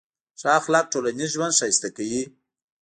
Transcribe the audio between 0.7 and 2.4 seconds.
ټولنیز ژوند ښایسته کوي.